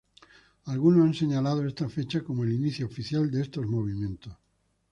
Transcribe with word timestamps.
Algunos 0.65 1.05
han 1.05 1.13
señalado 1.13 1.63
esta 1.63 1.87
fecha 1.87 2.23
como 2.23 2.43
el 2.43 2.53
inicio 2.53 2.87
oficial 2.87 3.29
de 3.29 3.41
estos 3.43 3.67
movimientos. 3.67 4.35